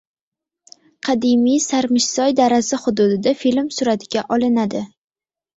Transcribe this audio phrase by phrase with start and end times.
[1.07, 4.87] Qadimiy Sarmishsoy darasi hududida film suratga olinadi